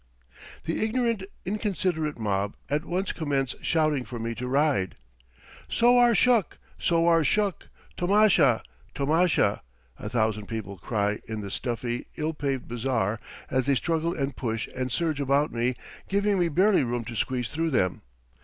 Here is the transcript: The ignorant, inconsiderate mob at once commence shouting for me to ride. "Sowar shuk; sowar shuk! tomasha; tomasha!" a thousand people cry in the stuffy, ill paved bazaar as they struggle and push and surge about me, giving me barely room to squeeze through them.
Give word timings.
The 0.63 0.81
ignorant, 0.83 1.25
inconsiderate 1.45 2.17
mob 2.17 2.55
at 2.71 2.85
once 2.85 3.11
commence 3.11 3.53
shouting 3.61 4.03
for 4.03 4.17
me 4.17 4.33
to 4.33 4.47
ride. 4.47 4.95
"Sowar 5.69 6.15
shuk; 6.15 6.57
sowar 6.79 7.23
shuk! 7.23 7.67
tomasha; 7.97 8.63
tomasha!" 8.95 9.61
a 9.99 10.09
thousand 10.09 10.47
people 10.47 10.79
cry 10.79 11.19
in 11.27 11.41
the 11.41 11.51
stuffy, 11.51 12.07
ill 12.17 12.33
paved 12.33 12.67
bazaar 12.67 13.19
as 13.51 13.67
they 13.67 13.75
struggle 13.75 14.15
and 14.15 14.35
push 14.35 14.67
and 14.75 14.91
surge 14.91 15.19
about 15.19 15.53
me, 15.53 15.75
giving 16.09 16.39
me 16.39 16.49
barely 16.49 16.83
room 16.83 17.05
to 17.05 17.15
squeeze 17.15 17.49
through 17.49 17.69
them. 17.69 18.01